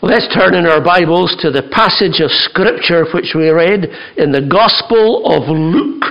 [0.00, 3.86] Let's turn in our Bibles to the passage of Scripture which we read
[4.16, 6.02] in the Gospel of Luke,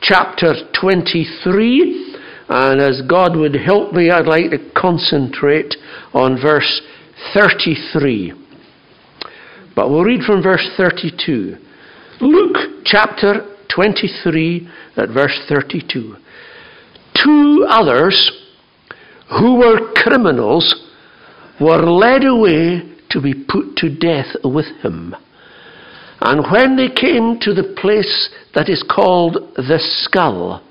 [0.00, 2.16] chapter 23.
[2.48, 5.76] And as God would help me, I'd like to concentrate
[6.14, 6.80] on verse
[7.34, 8.32] 33.
[9.76, 11.56] But we'll read from verse 32.
[12.22, 16.14] Luke chapter 23 at verse 32.
[17.24, 18.30] Two others
[19.40, 20.86] who were criminals
[21.60, 25.16] were led away to be put to death with him.
[26.20, 30.62] And when they came to the place that is called the skull,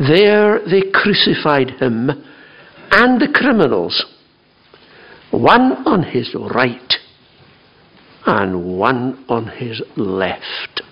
[0.00, 2.10] there they crucified him
[2.90, 4.04] and the criminals,
[5.30, 6.92] one on his right
[8.30, 10.82] and one on his left.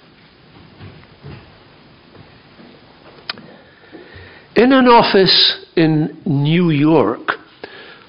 [4.56, 7.20] In an office in New York,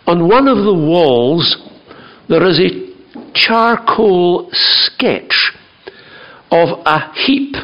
[0.07, 1.57] on one of the walls,
[2.27, 2.89] there is a
[3.35, 5.51] charcoal sketch
[6.49, 7.55] of a heap,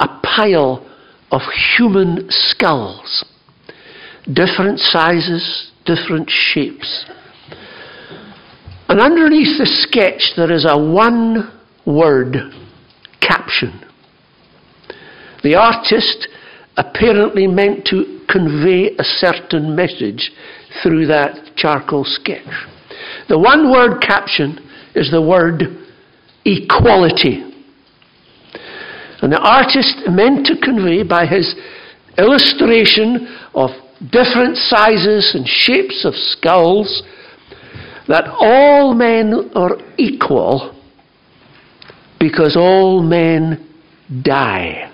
[0.00, 0.86] a pile
[1.30, 1.42] of
[1.76, 3.24] human skulls,
[4.32, 7.04] different sizes, different shapes.
[8.92, 11.50] And underneath the sketch, there is a one
[11.86, 12.36] word
[13.22, 13.80] caption.
[15.42, 16.28] The artist
[16.76, 20.30] apparently meant to convey a certain message
[20.82, 22.44] through that charcoal sketch.
[23.30, 24.58] The one word caption
[24.94, 25.62] is the word
[26.44, 27.50] equality.
[29.22, 31.54] And the artist meant to convey by his
[32.18, 33.70] illustration of
[34.12, 37.02] different sizes and shapes of skulls
[38.08, 40.78] that all men are equal
[42.18, 43.68] because all men
[44.22, 44.90] die.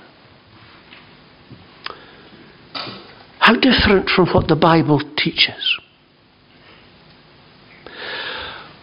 [3.39, 5.81] How different from what the Bible teaches.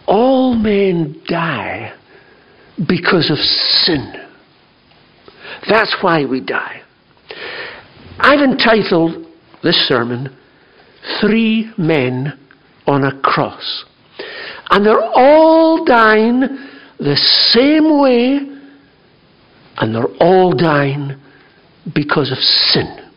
[0.06, 1.92] All men die
[2.78, 4.12] because of sin.
[5.68, 6.82] That's why we die.
[8.18, 9.26] I've entitled
[9.62, 10.36] this sermon,
[11.20, 12.38] Three Men
[12.86, 13.84] on a Cross.
[14.70, 16.40] And they're all dying
[16.98, 17.16] the
[17.52, 18.40] same way,
[19.76, 21.20] and they're all dying
[21.94, 23.10] because of sin.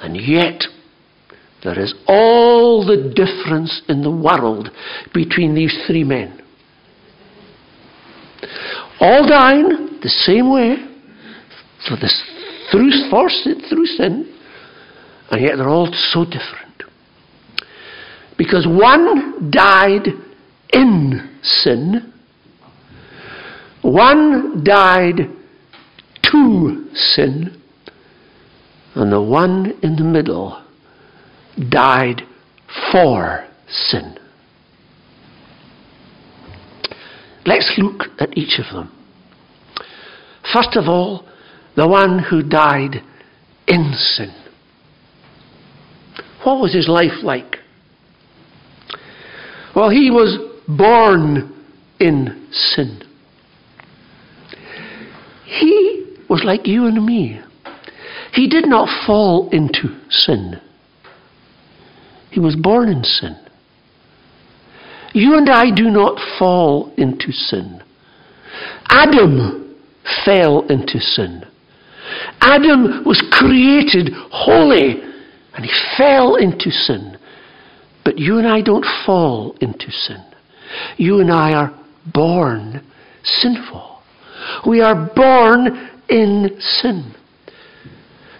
[0.00, 0.64] And yet,
[1.62, 4.70] there is all the difference in the world
[5.12, 6.40] between these three men.
[9.00, 10.76] All dying the same way
[11.88, 12.22] for this,
[12.70, 13.28] through, for,
[13.68, 14.32] through sin,
[15.30, 16.65] and yet they're all so different.
[18.38, 20.08] Because one died
[20.72, 22.12] in sin,
[23.82, 25.30] one died
[26.24, 27.62] to sin,
[28.94, 30.62] and the one in the middle
[31.70, 32.22] died
[32.92, 34.18] for sin.
[37.46, 38.92] Let's look at each of them.
[40.52, 41.24] First of all,
[41.76, 43.02] the one who died
[43.68, 44.34] in sin.
[46.42, 47.56] What was his life like?
[49.76, 51.54] Well, he was born
[52.00, 53.02] in sin.
[55.44, 57.42] He was like you and me.
[58.32, 60.58] He did not fall into sin.
[62.30, 63.36] He was born in sin.
[65.12, 67.82] You and I do not fall into sin.
[68.88, 69.76] Adam
[70.24, 71.44] fell into sin.
[72.40, 75.02] Adam was created holy
[75.54, 77.15] and he fell into sin.
[78.06, 80.24] But you and I don't fall into sin.
[80.96, 81.76] You and I are
[82.14, 82.80] born
[83.24, 84.00] sinful.
[84.64, 87.12] We are born in sin.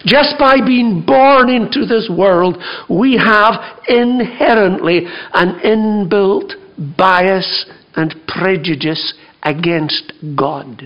[0.04, 3.54] Just by being born into this world, we have
[3.88, 5.00] inherently
[5.34, 6.53] an inbuilt
[6.97, 7.66] bias
[7.97, 10.83] and prejudice against God.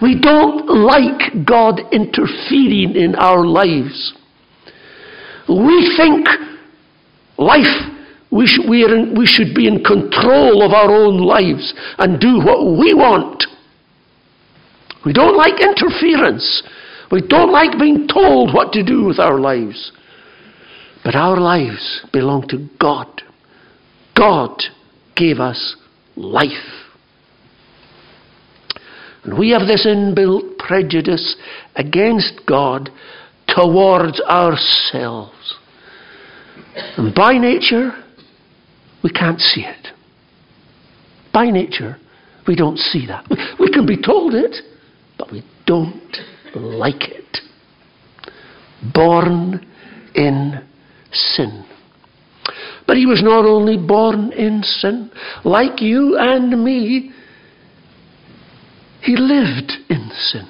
[0.00, 4.14] We don't like God interfering in our lives.
[5.48, 6.28] We think
[7.38, 7.90] life,
[8.30, 12.38] we, sh- we, in, we should be in control of our own lives and do
[12.38, 13.44] what we want.
[15.04, 16.62] We don't like interference.
[17.12, 19.92] We don't like being told what to do with our lives.
[21.04, 23.22] But our lives belong to God.
[24.16, 24.62] God
[25.14, 25.76] gave us
[26.16, 26.50] life.
[29.24, 31.36] And we have this inbuilt prejudice
[31.76, 32.90] against God
[33.48, 35.56] towards ourselves.
[36.74, 37.92] And by nature,
[39.02, 39.88] we can't see it.
[41.32, 41.96] By nature,
[42.46, 43.26] we don't see that.
[43.58, 44.56] We can be told it,
[45.18, 46.16] but we don't
[46.54, 47.38] like it.
[48.92, 49.66] Born
[50.14, 50.64] in
[51.12, 51.64] sin.
[52.86, 55.10] But he was not only born in sin,
[55.44, 57.10] like you and me,
[59.00, 60.46] he lived in sin.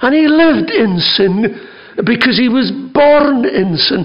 [0.00, 1.68] And he lived in sin
[2.04, 4.04] because he was born in sin.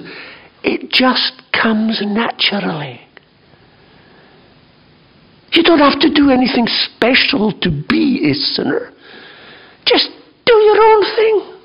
[0.64, 3.02] It just comes naturally.
[5.54, 8.92] You don't have to do anything special to be a sinner.
[9.86, 10.10] Just
[10.46, 11.60] do your own thing.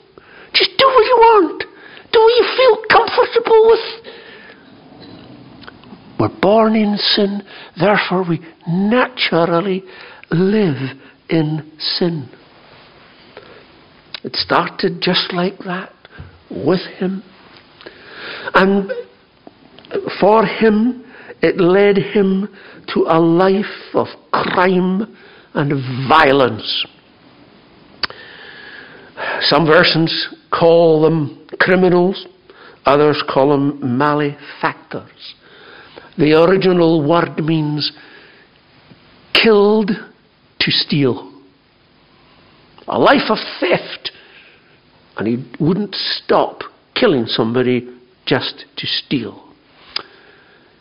[0.55, 1.65] Just do what you want.
[2.13, 4.15] Do what you feel comfortable with.
[6.19, 7.43] We're born in sin,
[7.79, 9.83] therefore we naturally
[10.31, 10.97] live
[11.29, 12.29] in sin.
[14.23, 15.93] It started just like that
[16.51, 17.23] with him.
[18.55, 18.91] And
[20.21, 21.05] for him,
[21.43, 22.49] it led him
[22.95, 25.17] to a life of crime
[25.55, 26.87] and violence.
[29.43, 32.27] Some versions call them criminals,
[32.87, 35.35] others call them malefactors.
[36.17, 37.93] The original word means
[39.33, 39.91] killed
[40.61, 41.33] to steal.
[42.87, 44.13] A life of theft.
[45.17, 46.63] And he wouldn't stop
[46.95, 47.89] killing somebody
[48.27, 49.45] just to steal.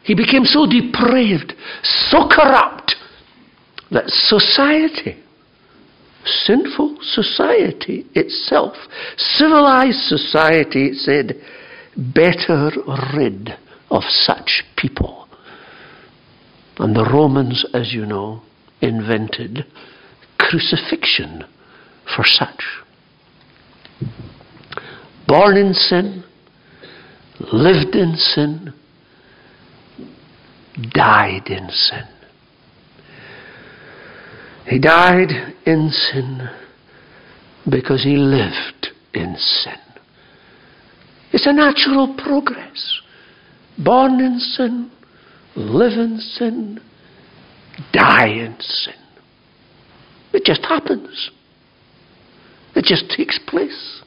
[0.03, 2.95] He became so depraved, so corrupt,
[3.91, 5.23] that society,
[6.25, 8.75] sinful society itself,
[9.17, 11.41] civilized society, said,
[11.95, 12.71] better
[13.15, 13.57] rid
[13.89, 15.27] of such people.
[16.77, 18.41] And the Romans, as you know,
[18.81, 19.65] invented
[20.37, 21.45] crucifixion
[22.15, 22.63] for such.
[25.27, 26.23] Born in sin,
[27.51, 28.73] lived in sin,
[30.93, 32.07] died in sin.
[34.67, 35.29] He died
[35.65, 36.49] in sin
[37.69, 39.73] because he lived in sin.
[41.31, 43.01] It's a natural progress.
[43.77, 44.91] Born in sin,
[45.55, 46.79] live in sin,
[47.91, 48.93] die in sin.
[50.31, 51.31] It just happens.
[52.75, 54.01] It just takes place.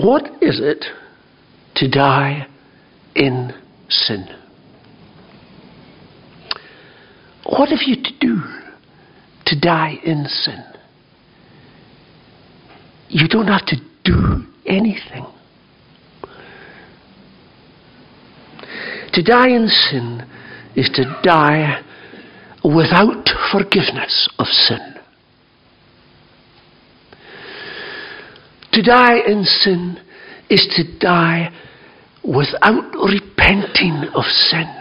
[0.00, 0.84] What is it
[1.76, 2.46] to die
[3.16, 3.52] in
[3.88, 4.28] sin?
[7.44, 8.42] What have you to do
[9.46, 10.62] to die in sin?
[13.08, 15.26] You don't have to do anything.
[19.14, 20.24] To die in sin
[20.76, 21.82] is to die
[22.62, 24.97] without forgiveness of sin.
[28.78, 29.98] To die in sin
[30.48, 31.52] is to die
[32.22, 34.72] without repenting of sin.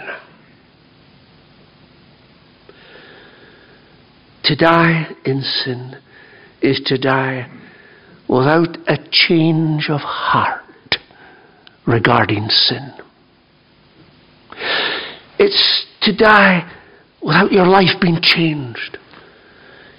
[4.43, 5.97] To die in sin
[6.61, 7.49] is to die
[8.29, 10.97] without a change of heart
[11.87, 12.91] regarding sin.
[15.39, 16.71] It's to die
[17.23, 18.99] without your life being changed.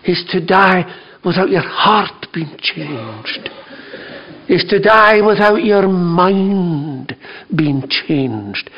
[0.05, 0.85] It's to die
[1.25, 3.51] without your heart being changed.
[4.49, 7.15] It's to die without your mind
[7.55, 8.71] being changed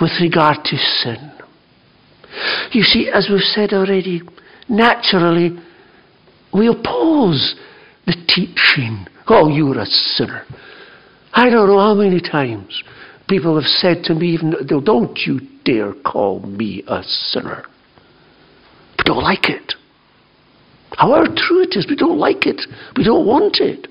[0.00, 1.32] with regard to sin.
[2.72, 4.22] You see, as we've said already,
[4.68, 5.58] naturally
[6.52, 7.54] we oppose
[8.06, 10.44] the teaching, oh, you're a sinner.
[11.32, 12.82] I don't know how many times
[13.28, 17.64] people have said to me, even, don't you dare call me a sinner.
[18.98, 19.74] We don't like it.
[20.96, 22.62] However true it is, we don't like it.
[22.96, 23.86] We don't want it.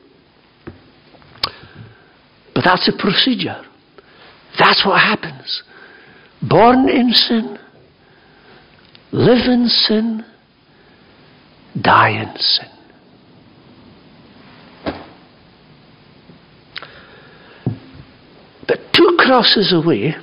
[2.60, 3.62] But that's a procedure.
[4.60, 5.64] That's what happens.
[6.42, 7.58] Born in sin,
[9.14, 10.26] live in sin,
[11.82, 12.68] die in sin.
[18.68, 20.16] But two crosses away,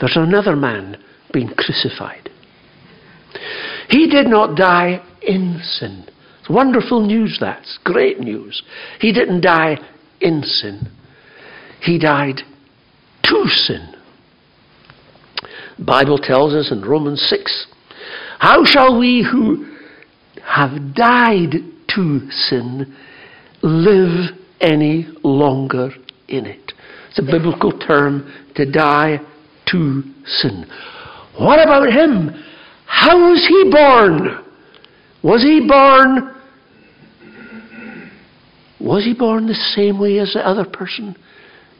[0.00, 2.28] there's another man being crucified.
[3.88, 6.04] He did not die in sin.
[6.40, 8.62] It's wonderful news, that's great news.
[9.00, 9.78] He didn't die
[10.20, 10.88] in sin,
[11.80, 12.40] he died
[13.24, 13.94] to sin.
[15.78, 17.66] The Bible tells us in Romans 6
[18.38, 19.66] How shall we who
[20.44, 21.54] have died
[21.94, 22.96] to sin
[23.62, 24.30] live
[24.60, 25.90] any longer
[26.28, 26.72] in it?
[27.08, 29.18] It's a biblical term to die
[29.70, 30.66] to sin.
[31.38, 32.30] What about him?
[32.86, 34.44] How was he born?
[35.22, 36.33] Was he born?
[38.84, 41.16] Was he born the same way as the other person?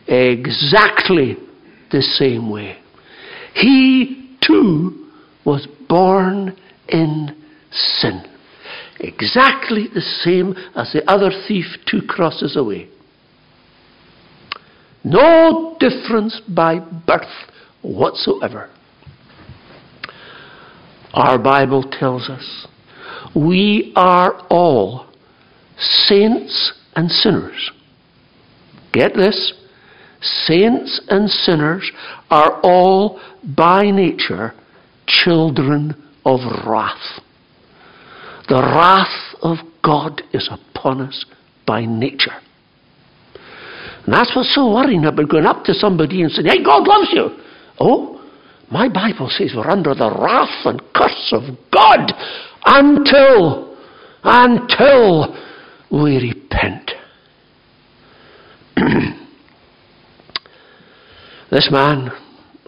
[0.06, 1.36] Exactly
[1.92, 2.78] the same way.
[3.52, 5.10] He too
[5.44, 6.56] was born
[6.88, 7.36] in
[7.70, 8.22] sin.
[9.00, 12.88] Exactly the same as the other thief two crosses away.
[15.04, 17.50] No difference by birth
[17.82, 18.70] whatsoever.
[21.12, 22.66] Our Bible tells us
[23.36, 25.06] we are all
[25.76, 27.70] saints and sinners.
[28.92, 29.52] Get this?
[30.20, 31.90] Saints and sinners
[32.30, 33.20] are all
[33.56, 34.54] by nature
[35.06, 37.20] children of wrath.
[38.48, 41.24] The wrath of God is upon us
[41.66, 42.32] by nature.
[44.04, 47.08] And that's what's so worrying about going up to somebody and saying, Hey, God loves
[47.12, 47.28] you.
[47.80, 48.14] Oh,
[48.70, 52.12] my Bible says we're under the wrath and curse of God
[52.64, 53.76] until,
[54.22, 55.36] until
[56.02, 56.90] we repent.
[61.50, 62.10] this man,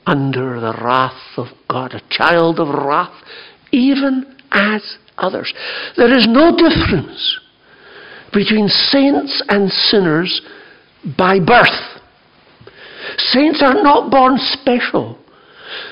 [0.07, 3.25] under the wrath of God, a child of wrath,
[3.73, 5.53] even as others.
[5.97, 7.41] There is no difference
[8.33, 10.41] between saints and sinners
[11.19, 12.01] by birth.
[13.17, 15.19] Saints are not born special.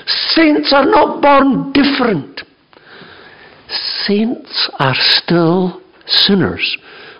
[0.05, 2.43] Saints are not born different.
[3.67, 6.77] Saints are still sinners.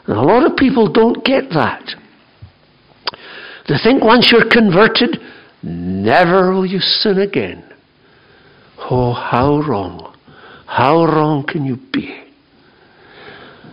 [0.07, 1.83] And a lot of people don't get that.
[3.67, 5.17] They think once you're converted,
[5.63, 7.63] never will you sin again.
[8.77, 10.15] Oh, how wrong.
[10.67, 12.23] How wrong can you be?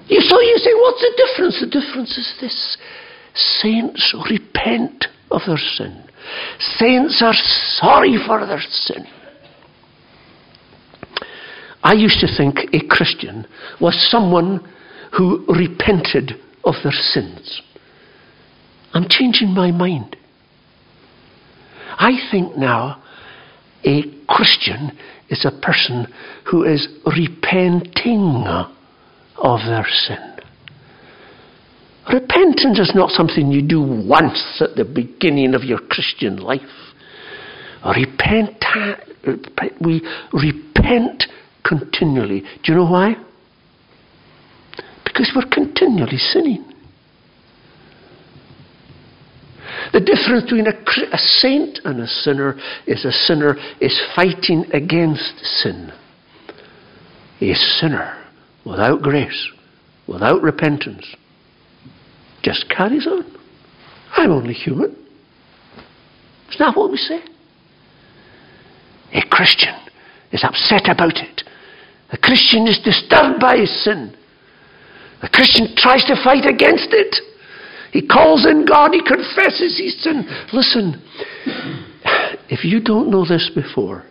[0.06, 1.60] You, so you say, what's the difference?
[1.60, 2.76] The difference is this
[3.34, 6.04] saints repent of their sin,
[6.78, 9.06] saints are sorry for their sin.
[11.82, 13.46] I used to think a Christian
[13.80, 14.60] was someone
[15.16, 16.32] who repented
[16.64, 17.60] of their sins.
[18.94, 20.16] I'm changing my mind.
[21.98, 23.02] I think now
[23.84, 24.96] a Christian
[25.28, 26.06] is a person
[26.50, 28.44] who is repenting
[29.36, 30.36] of their sin.
[32.12, 36.60] Repentance is not something you do once at the beginning of your Christian life.
[37.96, 38.64] Repent,
[39.80, 40.02] we
[40.32, 41.24] repent
[41.64, 42.40] continually.
[42.40, 43.14] Do you know why?
[45.12, 46.64] Because we're continually sinning.
[49.92, 55.38] The difference between a, a, saint and a sinner is a sinner is fighting against
[55.44, 55.92] sin.
[57.42, 58.24] A sinner
[58.64, 59.50] without grace,
[60.06, 61.14] without repentance,
[62.42, 63.24] just carries on.
[64.16, 64.96] I'm only human.
[66.48, 67.20] It's not what we say.
[69.14, 69.74] A Christian
[70.32, 71.42] is upset about it.
[72.10, 74.16] A Christian is disturbed by his sin.
[75.22, 77.16] A Christian tries to fight against it.
[77.92, 80.26] He calls in God, he confesses his sin.
[80.52, 81.02] Listen,
[82.48, 84.04] if you don't know this before,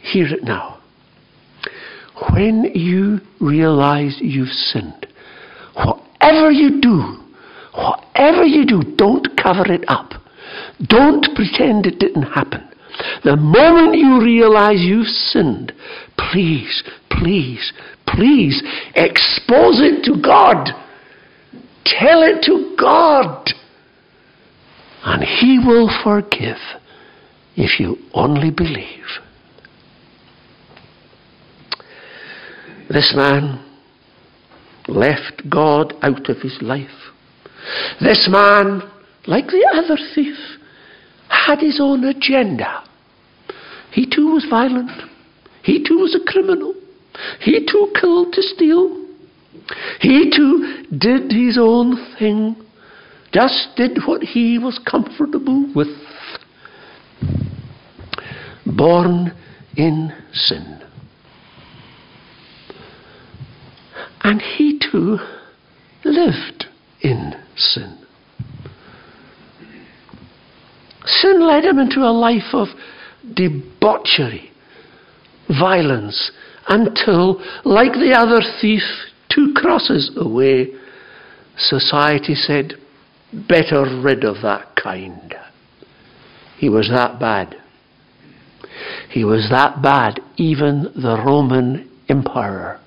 [0.00, 0.80] hear it now.
[2.34, 5.06] When you realize you've sinned,
[5.74, 7.18] whatever you do,
[7.74, 10.12] whatever you do, don't cover it up.
[10.86, 12.68] Don't pretend it didn't happen.
[13.24, 15.72] The moment you realize you've sinned,
[16.16, 17.72] please, please,
[18.12, 18.62] please
[18.94, 20.68] expose it to God.
[21.84, 23.48] Tell it to God.
[25.04, 26.58] And He will forgive
[27.56, 29.04] if you only believe.
[32.88, 33.64] This man
[34.88, 36.88] left God out of his life.
[38.00, 38.82] This man,
[39.26, 40.36] like the other thief,
[41.28, 42.84] had his own agenda.
[43.92, 44.90] He too was violent.
[45.62, 46.74] He too was a criminal.
[47.40, 49.06] He too killed to steal.
[50.00, 52.56] He too did his own thing,
[53.32, 55.88] just did what he was comfortable with.
[58.66, 59.32] Born
[59.76, 60.80] in sin.
[64.24, 65.18] And he too
[66.04, 66.66] lived
[67.00, 67.98] in sin.
[71.04, 72.68] Sin led him into a life of
[73.34, 74.50] debauchery,
[75.48, 76.30] violence,
[76.68, 78.82] until, like the other thief
[79.28, 80.68] two crosses away,
[81.56, 82.74] society said,
[83.48, 85.34] better rid of that kind.
[86.58, 87.56] He was that bad.
[89.10, 92.78] He was that bad, even the Roman emperor.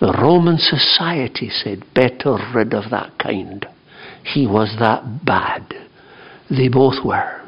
[0.00, 3.66] The Roman society said, better rid of that kind.
[4.22, 5.74] He was that bad.
[6.50, 7.43] They both were.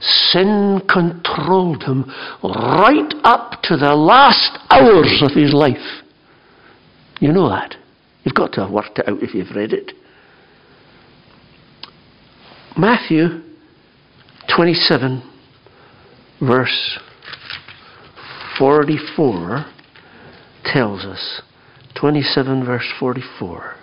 [0.00, 2.04] Sin controlled him
[2.42, 6.02] right up to the last hours of his life.
[7.20, 7.74] You know that.
[8.24, 9.92] You've got to have worked it out if you've read it.
[12.76, 13.42] Matthew
[14.54, 15.22] 27,
[16.40, 16.98] verse
[18.58, 19.64] 44
[20.64, 21.42] tells us.
[21.98, 23.74] 27 verse 44.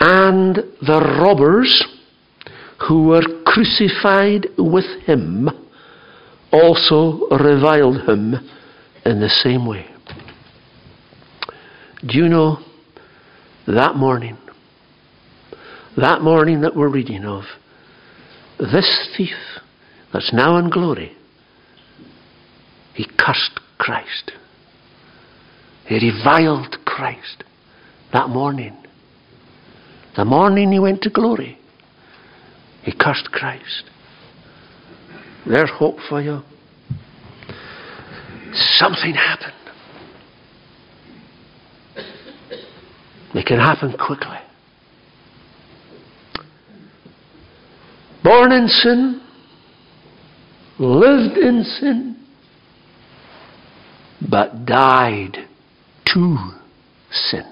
[0.00, 1.82] And the robbers
[2.88, 5.48] who were crucified with him
[6.52, 8.34] also reviled him
[9.04, 9.86] in the same way.
[12.06, 12.58] Do you know
[13.66, 14.36] that morning,
[15.96, 17.44] that morning that we're reading of,
[18.58, 19.36] this thief
[20.12, 21.12] that's now in glory,
[22.94, 24.32] he cursed Christ.
[25.86, 27.44] He reviled Christ
[28.12, 28.76] that morning.
[30.16, 31.58] The morning he went to glory,
[32.84, 33.84] he cursed Christ.
[35.46, 36.42] There's hope for you.
[38.52, 39.52] Something happened.
[43.34, 44.38] It can happen quickly.
[48.22, 49.20] Born in sin,
[50.78, 52.16] lived in sin,
[54.30, 55.36] but died
[56.06, 56.36] to
[57.10, 57.44] sin.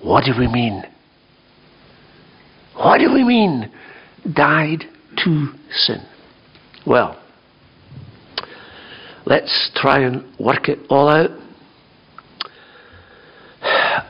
[0.00, 0.84] What do we mean?
[2.82, 3.70] What do we mean,
[4.32, 4.84] died
[5.24, 6.04] to sin?
[6.86, 7.20] Well,
[9.24, 11.30] let's try and work it all out.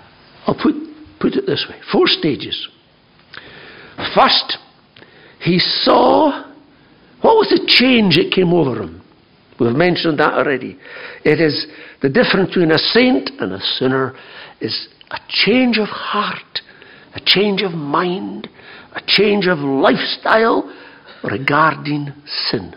[0.46, 0.74] I'll put,
[1.20, 2.68] put it this way four stages.
[4.14, 4.58] First,
[5.40, 6.52] he saw
[7.22, 9.02] what was the change that came over him?
[9.60, 10.78] We've mentioned that already.
[11.24, 11.66] It is
[12.00, 14.14] the difference between a saint and a sinner
[14.60, 16.60] is a change of heart,
[17.14, 18.48] a change of mind,
[18.94, 20.72] a change of lifestyle
[21.22, 22.12] regarding
[22.50, 22.74] sin.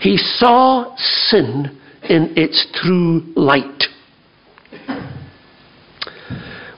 [0.00, 1.78] He saw sin
[2.08, 3.84] in its true light.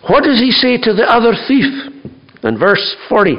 [0.08, 1.92] What does he say to the other thief
[2.42, 3.36] in verse 40?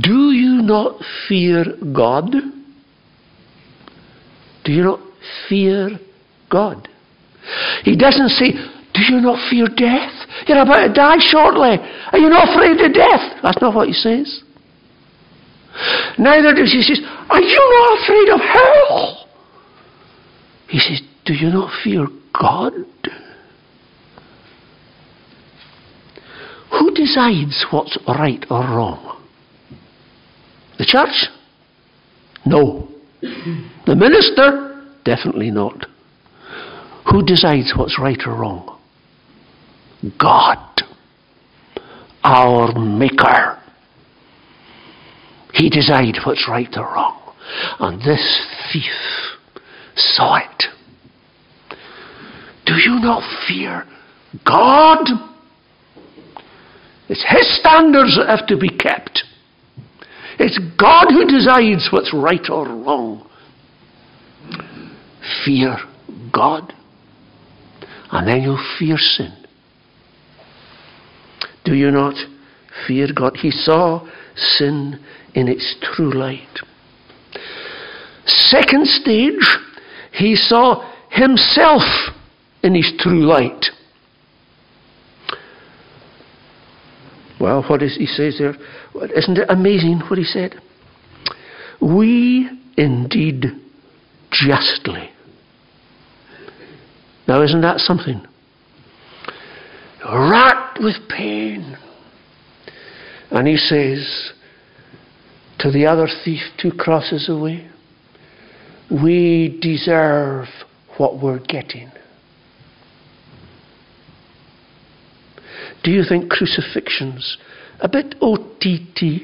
[0.00, 2.30] Do you not fear God?
[4.64, 5.00] Do you not
[5.48, 5.98] fear
[6.50, 6.88] God?
[7.84, 8.52] He doesn't say,
[8.94, 10.12] Do you not fear death?
[10.46, 11.76] You're about to die shortly.
[12.12, 13.40] Are you not afraid of death?
[13.42, 14.42] That's not what he says.
[16.18, 19.26] Neither does he say, Are you not afraid of hell?
[20.68, 22.06] He says, Do you not fear
[22.38, 22.72] God?
[26.78, 29.22] Who decides what's right or wrong?
[30.78, 31.28] The church?
[32.46, 32.88] No.
[33.20, 34.86] The minister?
[35.04, 35.86] Definitely not.
[37.10, 38.79] Who decides what's right or wrong?
[40.18, 40.82] God,
[42.22, 43.58] our Maker.
[45.52, 47.34] He decides what's right or wrong.
[47.80, 48.84] And this thief
[49.96, 50.64] saw it.
[52.66, 53.84] Do you not fear
[54.44, 55.06] God?
[57.08, 59.24] It's His standards that have to be kept.
[60.38, 63.28] It's God who decides what's right or wrong.
[65.44, 65.76] Fear
[66.32, 66.72] God,
[68.10, 69.39] and then you'll fear sin.
[71.70, 72.16] Do you not
[72.84, 73.36] fear God?
[73.36, 74.04] He saw
[74.34, 74.98] sin
[75.36, 76.58] in its true light.
[78.26, 79.38] Second stage,
[80.10, 81.82] he saw himself
[82.64, 83.66] in his true light.
[87.38, 88.56] Well, what is he says there?
[89.16, 90.56] Isn't it amazing what he said?
[91.80, 93.44] We indeed
[94.32, 95.08] justly.
[97.28, 98.26] Now, isn't that something?
[100.12, 101.76] Racked with pain.
[103.30, 104.32] And he says
[105.60, 107.70] to the other thief two crosses away,
[108.90, 110.46] We deserve
[110.96, 111.92] what we're getting.
[115.82, 117.38] Do you think crucifixion's
[117.80, 119.22] a bit OTT?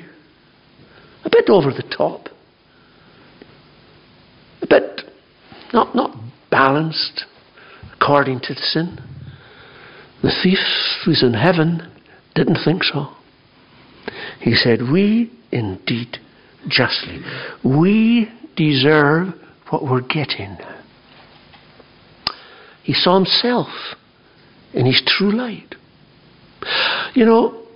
[1.25, 2.29] A bit over the top?
[4.63, 5.03] A bit
[5.73, 6.17] not, not
[6.51, 7.25] balanced
[7.95, 8.99] according to sin?
[10.23, 10.59] The thief
[11.05, 11.91] who's in heaven
[12.35, 13.09] didn't think so.
[14.41, 16.19] He said, We indeed
[16.69, 17.21] justly,
[17.65, 19.35] we deserve
[19.71, 20.57] what we're getting.
[22.83, 23.69] He saw himself
[24.73, 25.75] in his true light.
[27.15, 27.67] You know,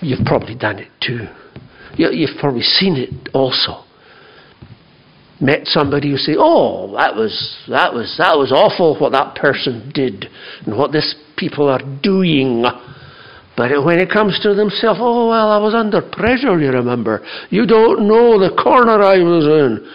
[0.00, 1.28] you've probably done it too.
[1.96, 3.84] You've probably seen it also.
[5.40, 9.90] Met somebody who say, "Oh, that was that was that was awful what that person
[9.94, 10.28] did
[10.66, 12.64] and what this people are doing."
[13.56, 16.58] But when it comes to themselves, oh well, I was under pressure.
[16.60, 17.24] You remember?
[17.50, 19.86] You don't know the corner I was in.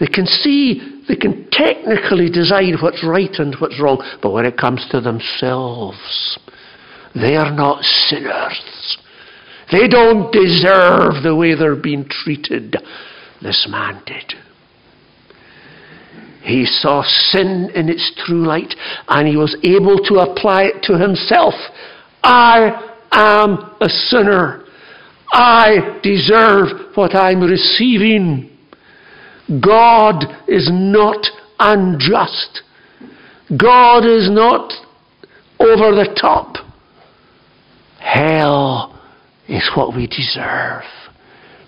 [0.00, 4.58] They can see, they can technically decide what's right and what's wrong, but when it
[4.58, 6.38] comes to themselves,
[7.14, 8.98] they are not sinners.
[9.72, 12.76] They don't deserve the way they're being treated.
[13.42, 14.34] This man did.
[16.42, 18.74] He saw sin in its true light
[19.08, 21.54] and he was able to apply it to himself.
[22.22, 24.64] I am a sinner.
[25.32, 28.56] I deserve what I'm receiving.
[29.60, 31.26] God is not
[31.58, 32.62] unjust.
[33.56, 34.72] God is not
[35.58, 36.56] over the top.
[37.98, 39.00] Hell
[39.48, 40.84] is what we deserve.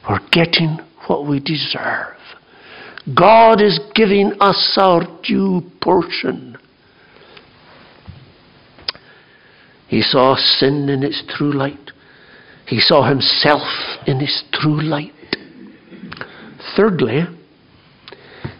[0.08, 2.16] We're getting what we deserve.
[3.16, 6.56] God is giving us our due portion.
[9.88, 11.90] He saw sin in its true light.
[12.66, 13.62] He saw himself
[14.06, 15.12] in its true light.
[16.76, 17.22] Thirdly,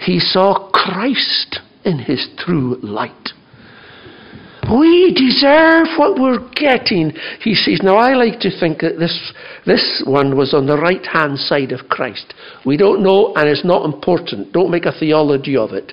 [0.00, 3.32] he saw Christ in his true light.
[4.70, 7.12] We deserve what we're getting.
[7.40, 9.33] He says, Now I like to think that this,
[9.64, 12.35] this one was on the right hand side of Christ.
[12.66, 14.52] We don't know, and it's not important.
[14.52, 15.92] Don't make a theology of it.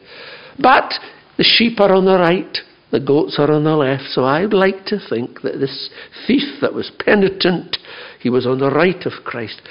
[0.60, 0.94] But
[1.38, 2.58] the sheep are on the right,
[2.92, 4.04] the goats are on the left.
[4.12, 5.90] So I'd like to think that this
[6.28, 7.78] thief that was penitent,
[8.20, 9.62] he was on the right of Christ.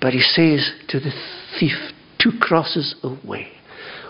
[0.00, 1.12] But he says to the
[1.58, 1.76] thief,
[2.20, 3.52] two crosses away,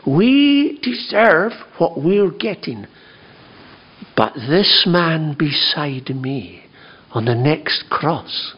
[0.07, 2.87] We deserve what we're getting.
[4.17, 6.65] But this man beside me
[7.13, 8.55] on the next cross,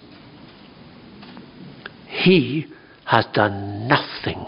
[2.09, 2.67] he
[3.05, 4.45] has done nothing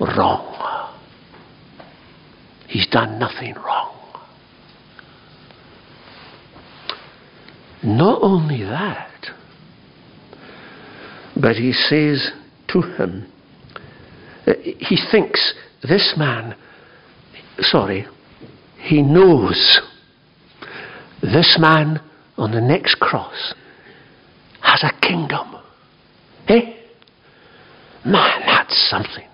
[0.00, 0.94] wrong.
[2.68, 3.90] He's done nothing wrong.
[7.82, 9.26] Not only that,
[11.36, 12.30] but he says
[12.68, 13.26] to him,
[14.46, 16.56] he thinks this man,
[17.60, 18.06] sorry,
[18.78, 19.80] he knows
[21.22, 22.00] this man
[22.36, 23.54] on the next cross
[24.60, 25.56] has a kingdom.
[26.48, 26.74] Eh?
[28.04, 29.28] Man, that's something.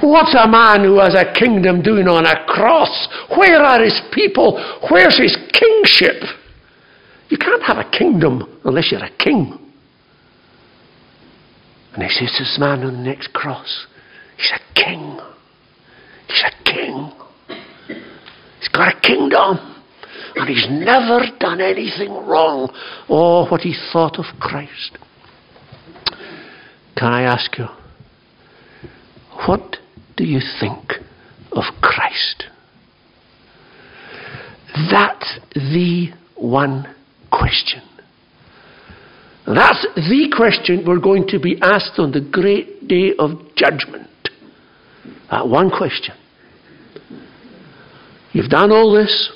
[0.00, 3.08] What's a man who has a kingdom doing on a cross?
[3.36, 4.56] Where are his people?
[4.90, 6.22] Where's his kingship?
[7.28, 9.58] You can't have a kingdom unless you're a king.
[11.92, 13.86] And he says, to This man on the next cross,
[14.36, 15.18] he's a king.
[16.28, 17.12] He's a king.
[18.60, 19.77] He's got a kingdom.
[20.38, 22.72] And he's never done anything wrong.
[23.08, 24.96] Oh, what he thought of Christ.
[26.96, 27.66] Can I ask you,
[29.46, 29.78] what
[30.16, 30.92] do you think
[31.52, 32.44] of Christ?
[34.90, 36.94] That's the one
[37.32, 37.82] question.
[39.46, 44.08] That's the question we're going to be asked on the great day of judgment.
[45.30, 46.14] That one question.
[48.32, 49.32] You've done all this.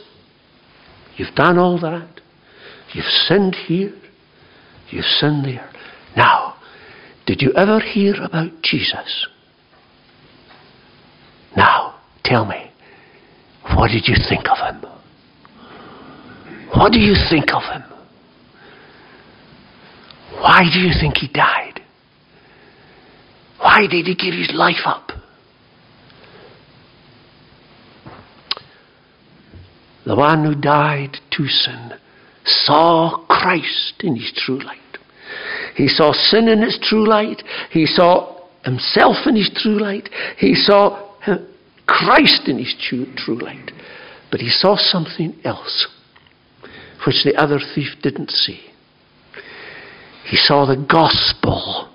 [1.17, 2.21] You've done all that.
[2.93, 3.93] You've sinned here.
[4.91, 5.71] You've sinned there.
[6.17, 6.57] Now,
[7.27, 9.27] did you ever hear about Jesus?
[11.57, 12.71] Now, tell me,
[13.75, 14.85] what did you think of him?
[16.75, 17.83] What do you think of him?
[20.41, 21.81] Why do you think he died?
[23.59, 25.02] Why did he give his life up?
[30.13, 31.93] The one who died to sin,
[32.45, 34.79] saw Christ in his true light.
[35.75, 37.43] He saw sin in its true light.
[37.71, 40.11] He saw himself in his true light.
[40.37, 41.15] He saw
[41.87, 43.71] Christ in his true, true light.
[44.31, 45.87] But he saw something else,
[47.07, 48.61] which the other thief didn't see.
[50.27, 51.89] He saw the gospel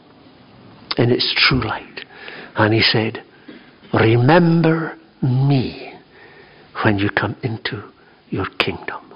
[0.97, 2.03] in its true light.
[2.55, 3.23] And he said,
[3.93, 5.93] Remember me
[6.83, 7.83] when you come into
[8.29, 9.13] your kingdom.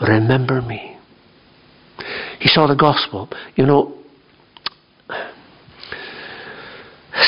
[0.00, 0.96] Remember me.
[2.40, 3.28] He saw the gospel.
[3.56, 3.98] You know,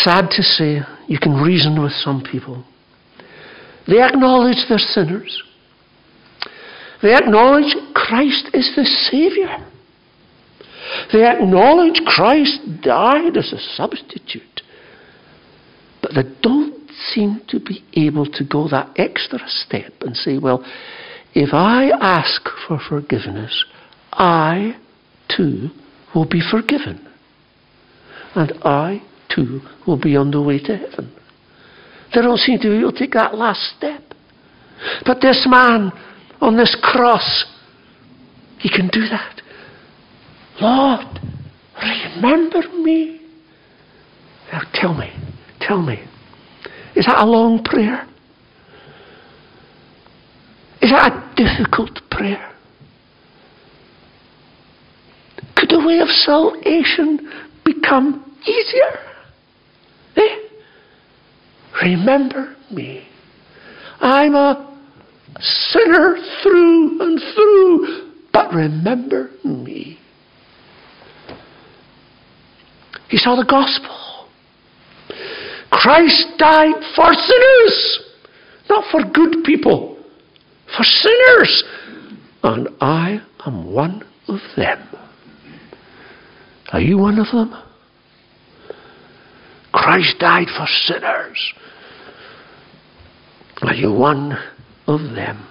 [0.03, 2.65] sad to say, you can reason with some people.
[3.87, 5.43] They acknowledge they're sinners.
[7.03, 9.71] They acknowledge Christ is the Saviour.
[11.13, 14.63] They acknowledge Christ died as a substitute.
[16.03, 16.74] But they don't
[17.13, 20.65] seem to be able to go that extra step and say, well,
[21.35, 23.65] if I ask for forgiveness,
[24.13, 24.77] I
[25.35, 25.71] too
[26.15, 27.07] will be forgiven.
[28.35, 29.03] And I
[29.35, 31.13] too will be on the way to heaven.
[32.15, 34.03] They don't seem to be able to take that last step.
[35.05, 35.93] But this man
[36.41, 37.45] on this cross,
[38.59, 39.41] he can do that.
[40.61, 41.21] Lord,
[41.83, 43.21] remember me.
[44.53, 45.11] Now tell me,
[45.61, 46.05] tell me,
[46.97, 48.07] is that a long prayer?
[50.81, 52.53] Is that a difficult prayer?
[55.57, 57.31] Could the way of salvation
[57.65, 58.99] become easier?
[60.17, 60.37] Eh?
[61.83, 63.09] Remember me.
[64.01, 64.79] I'm a
[65.41, 69.99] sinner through and through, but remember me.
[73.09, 74.04] He saw the gospel.
[75.85, 78.01] Christ died for sinners,
[78.71, 80.03] not for good people,
[80.75, 81.65] for sinners.
[82.43, 84.89] And I am one of them.
[86.73, 87.55] Are you one of them?
[89.75, 91.53] Christ died for sinners.
[93.61, 94.39] Are you one
[94.87, 95.47] of them?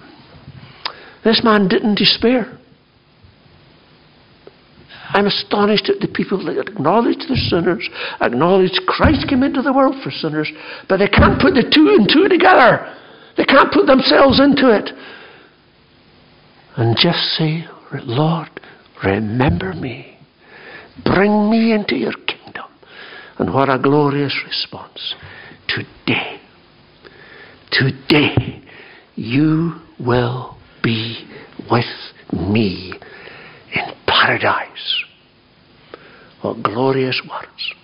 [1.22, 2.58] This man didn't despair.
[5.14, 7.88] I'm astonished at the people that acknowledge they're sinners,
[8.20, 10.50] acknowledge Christ came into the world for sinners,
[10.88, 12.92] but they can't put the two and two together.
[13.36, 14.90] They can't put themselves into it.
[16.76, 17.64] And just say,
[18.02, 18.48] Lord,
[19.04, 20.18] remember me.
[21.04, 22.66] Bring me into your kingdom.
[23.38, 25.14] And what a glorious response.
[25.68, 26.40] Today,
[27.70, 28.62] today,
[29.14, 31.24] you will be
[31.70, 31.84] with
[32.32, 32.94] me
[34.24, 35.04] paradise.
[36.42, 37.74] What glorious words.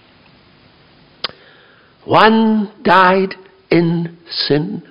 [2.05, 3.35] One died
[3.70, 4.83] in sin.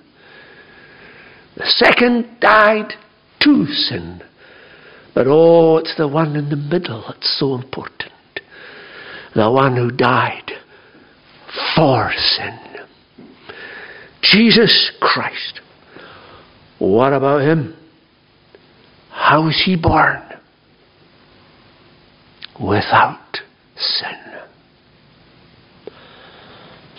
[1.56, 2.94] The second died
[3.42, 4.22] to sin.
[5.16, 8.12] But oh, it's the one in the middle that's so important.
[9.36, 10.52] The one who died
[11.76, 12.60] for sin.
[14.22, 15.62] Jesus Christ.
[16.78, 17.76] What about him?
[19.10, 20.29] How was he born?
[22.60, 23.40] Without
[23.78, 24.20] sin.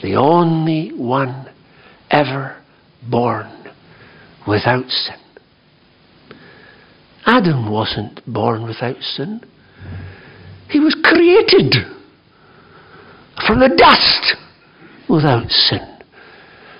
[0.03, 1.51] The only one
[2.11, 2.57] ever
[3.09, 3.51] born
[4.47, 5.17] without sin.
[7.27, 9.41] Adam wasn't born without sin.
[10.71, 11.75] He was created
[13.47, 14.37] from the dust
[15.09, 15.99] without sin.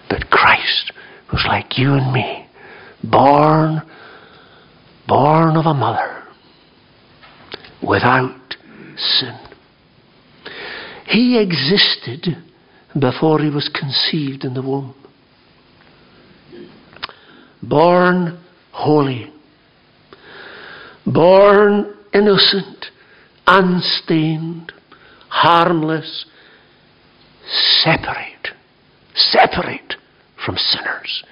[0.09, 0.93] But Christ
[1.33, 2.47] was like you and me,
[3.05, 3.83] born,
[5.07, 6.25] born of a mother
[7.83, 8.50] without
[9.01, 9.39] sin.
[11.07, 12.37] He existed
[12.99, 14.95] before he was conceived in the womb.
[17.63, 19.33] Born holy,
[21.07, 22.87] born innocent,
[23.47, 24.73] unstained,
[25.29, 26.27] harmless,
[27.83, 28.49] separate,
[29.15, 29.95] separate
[30.45, 31.25] from sinners,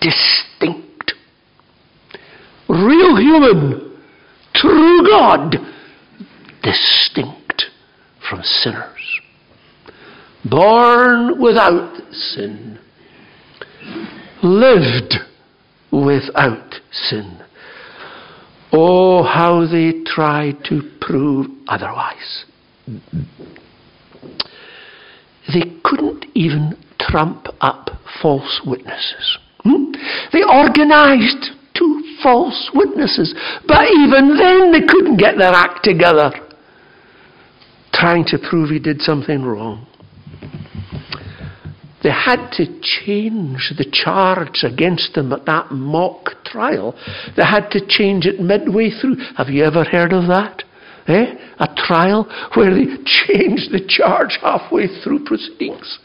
[0.00, 1.12] distinct,
[2.68, 3.98] real human,
[4.54, 5.56] true God,
[6.66, 7.66] distinct
[8.28, 9.20] from sinners,
[10.44, 12.78] born without sin,
[14.42, 15.14] lived
[15.92, 17.40] without sin.
[18.72, 22.44] Oh, how they tried to prove otherwise.
[25.48, 29.38] They couldn't even trump up false witnesses.
[29.60, 29.92] Hmm?
[30.32, 33.34] They organized two false witnesses,
[33.68, 36.32] but even then they couldn't get their act together
[37.98, 39.86] trying to prove he did something wrong.
[42.02, 46.94] They had to change the charge against him at that mock trial.
[47.36, 49.16] They had to change it midway through.
[49.36, 50.62] Have you ever heard of that?
[51.08, 51.34] Eh?
[51.58, 55.98] A trial where they changed the charge halfway through proceedings.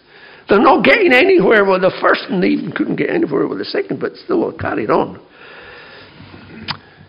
[0.50, 3.66] They're not getting anywhere with the first, and they even couldn't get anywhere with the
[3.66, 5.20] second, but still carried on.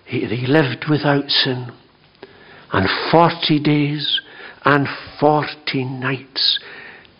[0.07, 1.73] He, he lived without sin.
[2.73, 4.21] And 40 days
[4.65, 4.87] and
[5.19, 6.61] forty nights,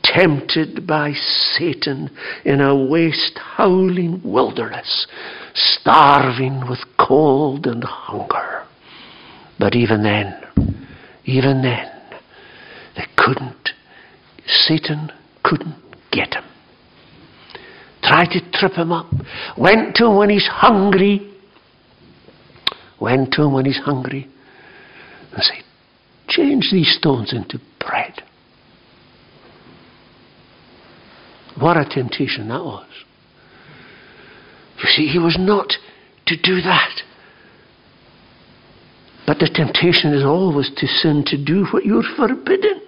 [0.03, 2.11] tempted by Satan
[2.45, 5.07] in a waste howling wilderness,
[5.55, 8.65] starving with cold and hunger.
[9.59, 10.87] But even then,
[11.25, 11.89] even then,
[12.97, 13.71] they couldn't,
[14.47, 15.11] Satan
[15.45, 15.77] couldn't
[16.11, 16.45] get him.
[18.03, 19.07] Tried to trip him up,
[19.57, 21.33] went to him when he's hungry,
[23.01, 24.29] went to him when he's hungry,
[25.33, 25.63] and said,
[26.37, 28.23] Change these stones into bread.
[31.61, 32.87] What a temptation that was.
[34.79, 35.75] You see, he was not
[36.27, 37.03] to do that.
[39.27, 42.81] But the temptation is always to sin, to do what you're forbidden.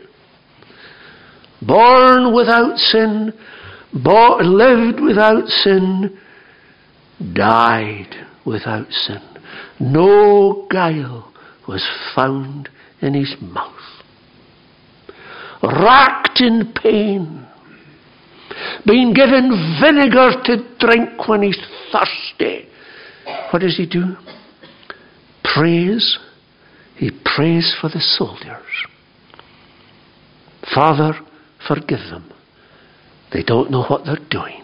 [1.62, 3.32] Born without sin,
[3.92, 6.18] born, lived without sin,
[7.32, 9.20] died without sin.
[9.78, 11.32] No guile
[11.68, 12.68] was found
[13.04, 13.72] in his mouth.
[15.62, 17.46] Racked in pain,
[18.86, 21.58] being given vinegar to drink when he's
[21.92, 22.68] thirsty.
[23.50, 24.16] What does he do?
[25.54, 26.18] Prays
[26.96, 28.86] he prays for the soldiers.
[30.74, 31.14] Father,
[31.66, 32.32] forgive them.
[33.32, 34.62] They don't know what they're doing.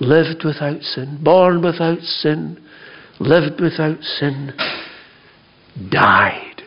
[0.00, 2.60] Lived without sin, born without sin,
[3.20, 4.52] lived without sin,
[5.90, 6.62] died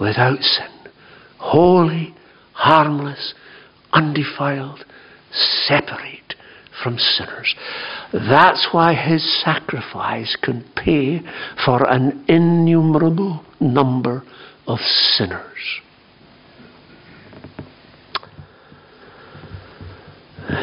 [0.00, 0.92] without sin.
[1.38, 2.14] Holy,
[2.52, 3.34] harmless,
[3.92, 4.84] undefiled,
[5.30, 6.34] separate
[6.82, 7.54] from sinners.
[8.12, 11.20] That's why his sacrifice can pay
[11.64, 14.22] for an innumerable number
[14.66, 15.80] of sinners.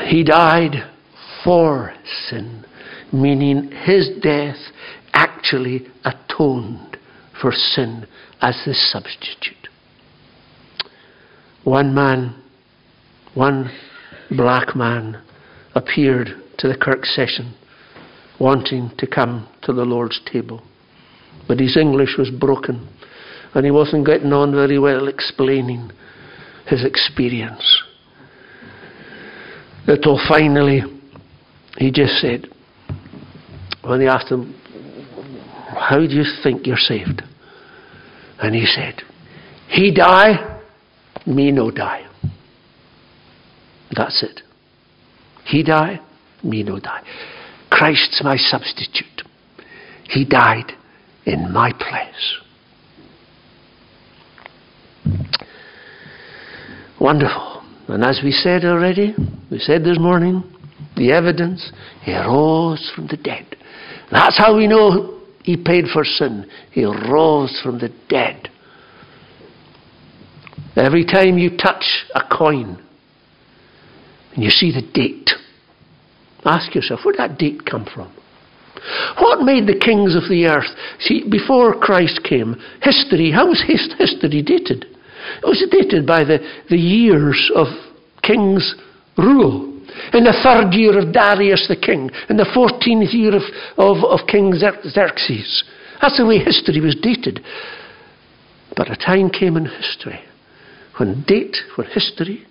[0.07, 0.91] He died
[1.43, 1.93] for
[2.29, 2.65] sin,
[3.11, 4.57] meaning his death
[5.13, 6.94] actually atoned
[7.41, 8.07] for sin
[8.41, 9.69] as the substitute.
[11.63, 12.41] One man,
[13.33, 13.71] one
[14.31, 15.21] black man,
[15.73, 17.55] appeared to the Kirk session
[18.39, 20.61] wanting to come to the Lord's table.
[21.47, 22.87] But his English was broken
[23.53, 25.91] and he wasn't getting on very well explaining
[26.67, 27.83] his experience.
[29.87, 30.81] Until finally
[31.77, 32.47] he just said,
[33.83, 34.59] when they asked him,
[35.75, 37.21] How do you think you're saved?
[38.39, 39.01] And he said,
[39.69, 40.61] He die,
[41.25, 42.07] me no die.
[43.95, 44.41] That's it.
[45.45, 45.99] He die,
[46.43, 47.01] me no die.
[47.69, 49.23] Christ's my substitute.
[50.03, 50.71] He died
[51.25, 52.39] in my place.
[56.99, 57.63] Wonderful.
[57.87, 59.13] And as we said already,
[59.51, 60.43] we said this morning,
[60.95, 63.55] the evidence, he rose from the dead.
[64.11, 66.49] That's how we know he paid for sin.
[66.71, 68.49] He rose from the dead.
[70.75, 72.83] Every time you touch a coin
[74.33, 75.29] and you see the date,
[76.43, 78.11] ask yourself, where did that date come from?
[79.19, 80.75] What made the kings of the earth?
[80.99, 84.85] See, before Christ came, history, how was his, history dated?
[85.43, 86.39] It was dated by the,
[86.71, 87.67] the years of
[88.23, 88.73] kings'
[89.15, 89.74] rule.
[90.13, 93.43] In the third year of Darius the king, in the fourteenth year of,
[93.77, 95.63] of, of King Xerxes.
[96.01, 97.41] That's the way history was dated.
[98.75, 100.19] But a time came in history
[100.97, 102.45] when date, when history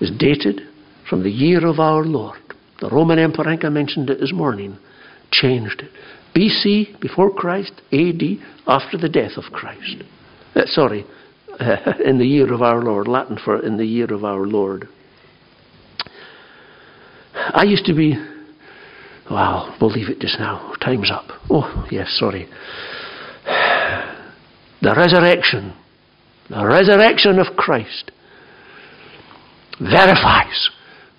[0.00, 0.62] is dated
[1.08, 2.40] from the year of our Lord.
[2.80, 4.78] The Roman Emperor, I mentioned it this morning,
[5.30, 5.90] changed it.
[6.34, 8.22] BC, before Christ, AD,
[8.66, 10.02] after the death of Christ.
[10.54, 11.04] Uh, sorry,
[11.58, 14.88] uh, in the year of our Lord, Latin for in the year of our Lord.
[17.52, 18.14] I used to be,
[19.30, 20.74] well, we'll leave it just now.
[20.82, 21.26] Time's up.
[21.50, 22.48] Oh, yes, sorry.
[24.82, 25.74] The resurrection,
[26.48, 28.12] the resurrection of Christ
[29.78, 30.70] verifies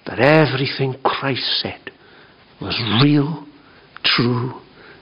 [0.07, 1.91] that everything Christ said
[2.59, 3.45] was real,
[4.03, 4.53] true,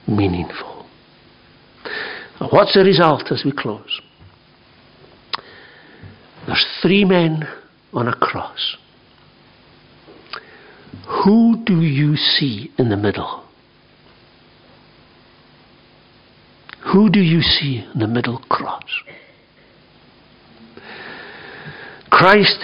[0.06, 0.86] meaningful.
[2.50, 4.00] What's the result as we close?
[6.46, 7.46] There's three men
[7.92, 8.76] on a cross.
[11.24, 13.44] Who do you see in the middle?
[16.92, 18.82] Who do you see in the middle cross?
[22.10, 22.58] Christ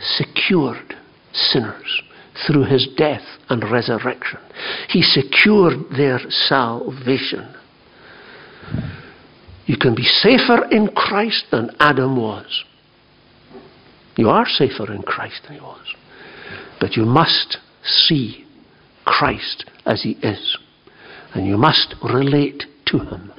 [0.00, 0.96] secured
[1.32, 2.02] sinners
[2.46, 4.38] through his death and resurrection.
[4.88, 7.54] He secured their salvation.
[9.66, 12.64] You can be safer in Christ than Adam was.
[14.16, 15.86] You are safer in Christ than he was.
[16.80, 18.44] But you must see
[19.04, 20.58] Christ as he is.
[21.34, 23.32] And you must relate to him.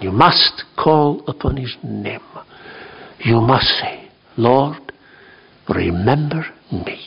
[0.00, 2.20] You must call upon his name.
[3.20, 4.92] You must say, Lord,
[5.68, 7.00] remember me.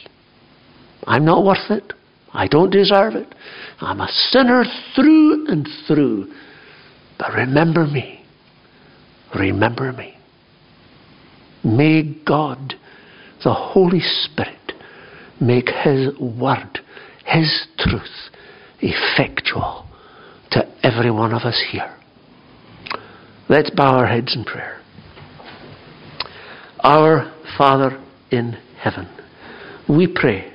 [1.06, 1.94] I'm not worth it.
[2.34, 3.34] I don't deserve it.
[3.80, 4.64] I'm a sinner
[4.96, 6.34] through and through.
[7.18, 8.26] But remember me.
[9.36, 10.18] Remember me.
[11.64, 12.76] May God,
[13.44, 14.67] the Holy Spirit,
[15.40, 16.80] make His word,
[17.26, 18.30] His truth,
[18.80, 19.88] effectual
[20.52, 21.94] to every one of us here.
[23.50, 24.82] Let's bow our heads in prayer.
[26.82, 29.08] Our Father in heaven,
[29.90, 30.54] we pray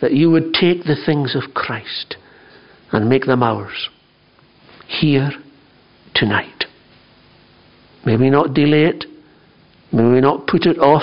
[0.00, 2.16] that you would take the things of Christ
[2.92, 3.88] and make them ours
[4.88, 5.30] here
[6.14, 6.64] tonight.
[8.04, 9.04] May we not delay it.
[9.92, 11.02] May we not put it off.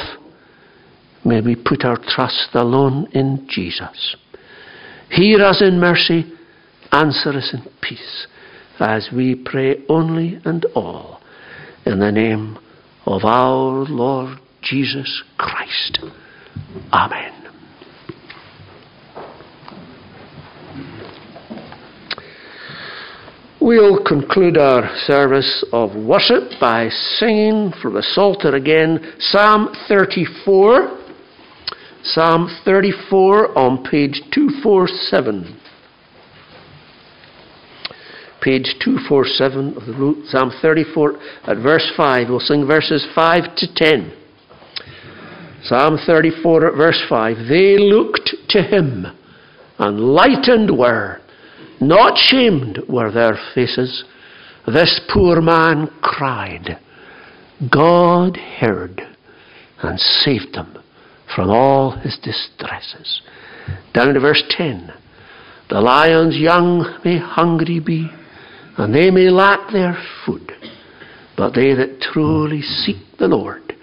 [1.28, 4.16] May we put our trust alone in Jesus.
[5.10, 6.24] Hear us in mercy,
[6.94, 8.28] answer us in peace,
[8.80, 11.20] as we pray only and all
[11.86, 12.58] in the name
[13.06, 16.00] of our Lord Jesus Christ.
[16.94, 17.34] Amen.
[23.60, 31.07] We'll conclude our service of worship by singing from the Psalter again Psalm 34.
[32.10, 35.60] Psalm 34 on page 247.
[38.41, 42.30] Page 247 of the Psalm 34 at verse 5.
[42.30, 44.14] We'll sing verses 5 to 10.
[45.64, 47.38] Psalm 34 at verse 5.
[47.49, 49.08] They looked to him
[49.78, 51.20] and lightened were,
[51.82, 54.05] not shamed were their faces.
[54.66, 56.80] This poor man cried.
[57.70, 59.01] God heard
[59.82, 60.78] and saved him
[61.36, 63.22] from all his distresses.
[63.94, 64.94] Down to verse 10.
[65.70, 68.10] The lions young may hungry be,
[68.78, 70.52] and they may lack their food,
[71.36, 73.76] but they that truly seek the Lord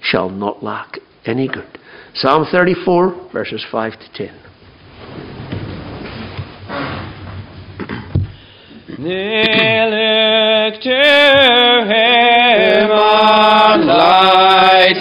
[0.00, 1.78] shall not lack any good.
[2.14, 4.42] Psalm 34, verses 5 to 10.
[8.98, 9.42] They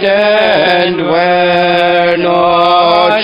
[0.03, 3.21] and were not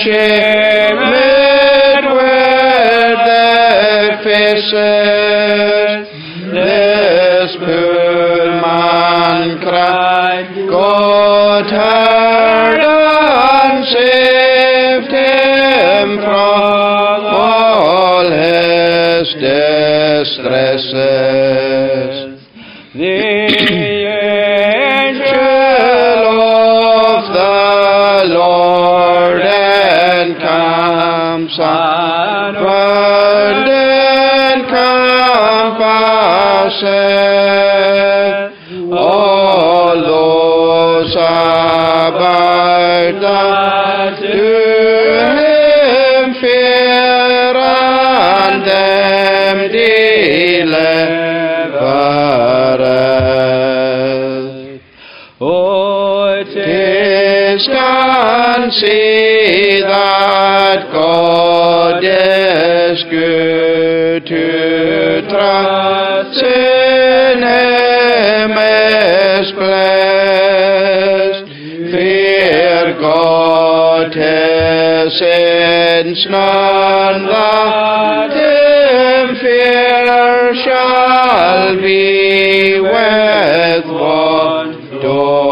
[76.28, 85.51] None that Him fear shall be with one oppressed.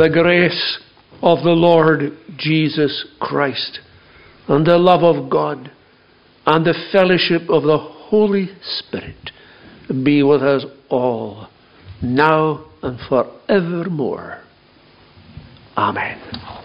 [0.00, 0.78] The grace
[1.20, 3.80] of the Lord Jesus Christ,
[4.48, 5.70] and the love of God,
[6.46, 9.30] and the fellowship of the Holy Spirit
[10.02, 11.48] be with us all,
[12.00, 14.42] now and forevermore.
[15.76, 16.59] Amen.